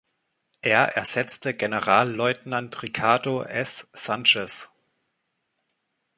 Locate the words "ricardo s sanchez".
2.81-4.71